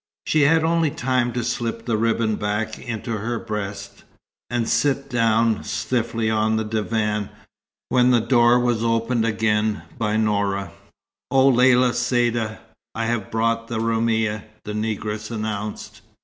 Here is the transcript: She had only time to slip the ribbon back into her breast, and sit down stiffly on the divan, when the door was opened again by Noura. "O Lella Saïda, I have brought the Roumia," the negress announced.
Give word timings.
She 0.25 0.41
had 0.45 0.63
only 0.63 0.89
time 0.89 1.31
to 1.33 1.43
slip 1.43 1.85
the 1.85 1.95
ribbon 1.95 2.35
back 2.35 2.79
into 2.79 3.17
her 3.19 3.37
breast, 3.37 4.03
and 4.49 4.67
sit 4.67 5.11
down 5.11 5.63
stiffly 5.63 6.27
on 6.27 6.55
the 6.55 6.63
divan, 6.63 7.29
when 7.89 8.09
the 8.09 8.19
door 8.19 8.59
was 8.59 8.83
opened 8.83 9.25
again 9.25 9.83
by 9.99 10.17
Noura. 10.17 10.71
"O 11.29 11.49
Lella 11.49 11.91
Saïda, 11.91 12.57
I 12.95 13.05
have 13.05 13.29
brought 13.29 13.67
the 13.67 13.77
Roumia," 13.79 14.45
the 14.65 14.73
negress 14.73 15.29
announced. 15.29 16.01